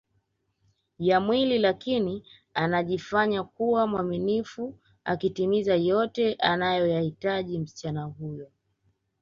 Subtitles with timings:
[0.99, 8.51] ya mwili lakini anajifanya kuwa mwaminifu akitimiza yote anayoyahitaji msichana huyo